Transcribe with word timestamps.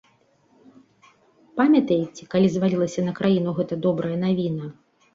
Памятаеце, 1.61 2.27
калі 2.33 2.47
звалілася 2.57 3.01
на 3.09 3.17
краіну 3.23 3.49
гэта 3.63 3.83
добрая 3.89 4.15
навіна? 4.27 4.77